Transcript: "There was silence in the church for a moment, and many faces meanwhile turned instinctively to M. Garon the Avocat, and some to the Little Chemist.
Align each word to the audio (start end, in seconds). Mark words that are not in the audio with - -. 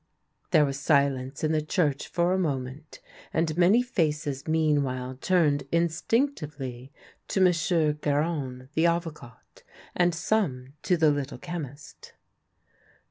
"There 0.49 0.65
was 0.65 0.79
silence 0.79 1.43
in 1.43 1.51
the 1.51 1.61
church 1.61 2.07
for 2.07 2.33
a 2.33 2.39
moment, 2.39 2.99
and 3.31 3.55
many 3.55 3.83
faces 3.83 4.47
meanwhile 4.47 5.15
turned 5.21 5.65
instinctively 5.71 6.91
to 7.27 7.39
M. 7.45 7.97
Garon 8.01 8.69
the 8.73 8.87
Avocat, 8.87 9.61
and 9.93 10.15
some 10.15 10.73
to 10.81 10.97
the 10.97 11.11
Little 11.11 11.37
Chemist. 11.37 12.13